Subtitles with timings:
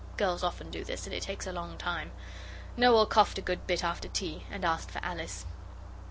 [0.17, 2.11] Girls often do this, and it takes a long time.
[2.75, 5.45] Noel coughed a good bit after tea, and asked for Alice.